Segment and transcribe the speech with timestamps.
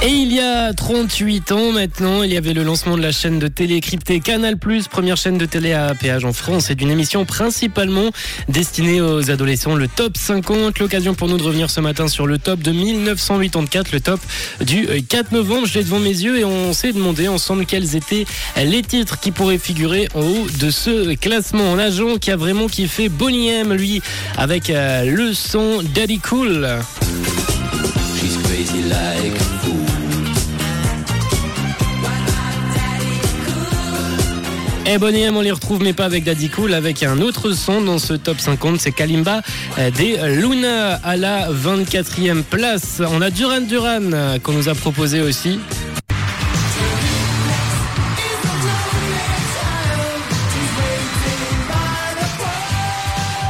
[0.00, 3.40] Et il y a 38 ans maintenant, il y avait le lancement de la chaîne
[3.40, 4.56] de télé cryptée Canal+,
[4.88, 8.10] première chaîne de télé à péage en France et d'une émission principalement
[8.48, 10.78] destinée aux adolescents, le Top 50.
[10.78, 14.20] L'occasion pour nous de revenir ce matin sur le top de 1984, le top
[14.60, 15.66] du 4 novembre.
[15.66, 18.24] Je l'ai devant mes yeux et on s'est demandé ensemble quels étaient
[18.56, 21.74] les titres qui pourraient figurer en haut de ce classement.
[21.74, 24.00] Un agent qui a vraiment kiffé Bonnie M, lui,
[24.36, 26.68] avec euh, le son Daddy Cool.
[28.20, 29.87] She's crazy like
[34.90, 37.82] Et Bonnie M, on les retrouve, mais pas avec Daddy Cool, avec un autre son
[37.82, 39.42] dans ce top 50, c'est Kalimba
[39.78, 43.02] euh, des Luna à la 24e place.
[43.06, 45.60] On a Duran Duran euh, qu'on nous a proposé aussi.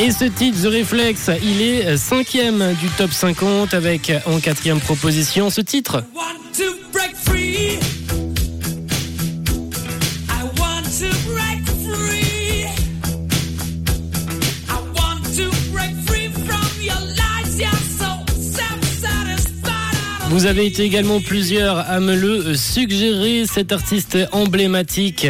[0.00, 5.48] Et ce titre, The Reflex, il est cinquième du top 50 avec en quatrième proposition
[5.48, 6.02] ce titre.
[20.30, 25.26] Vous avez été également plusieurs à me le suggérer, cet artiste emblématique.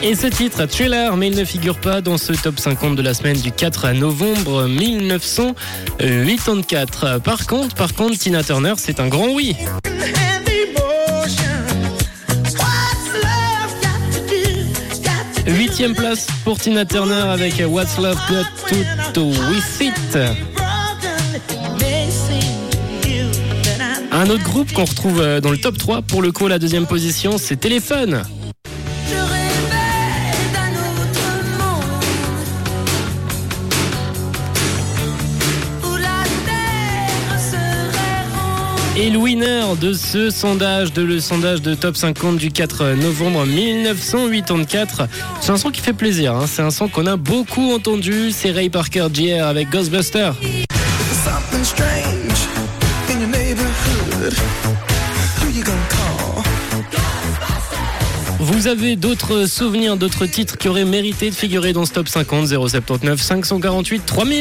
[0.00, 3.14] Et ce titre, Thriller, mais il ne figure pas dans ce top 50 de la
[3.14, 7.18] semaine du 4 novembre 1984.
[7.18, 9.56] Par contre, par contre, Tina Turner, c'est un grand oui.
[15.90, 18.44] Place pour Tina Turner avec What's Love Got
[19.14, 20.16] to With It.
[24.12, 26.86] Un autre groupe qu'on retrouve euh, dans le top 3 pour le coup la deuxième
[26.86, 28.22] position, c'est Téléphone.
[38.94, 43.46] Et le winner de ce sondage, de le sondage de top 50 du 4 novembre
[43.46, 45.08] 1984,
[45.40, 46.34] c'est un son qui fait plaisir.
[46.34, 46.44] hein.
[46.46, 48.30] C'est un son qu'on a beaucoup entendu.
[48.32, 49.40] C'est Ray Parker Jr.
[49.44, 50.32] avec Ghostbuster.
[58.38, 62.48] Vous avez d'autres souvenirs, d'autres titres qui auraient mérité de figurer dans ce top 50
[62.48, 64.40] 079 548 3000